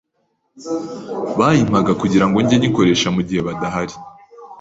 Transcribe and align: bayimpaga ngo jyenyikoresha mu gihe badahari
bayimpaga 1.39 1.91
ngo 2.29 2.39
jyenyikoresha 2.49 3.07
mu 3.15 3.21
gihe 3.27 3.41
badahari 3.47 3.95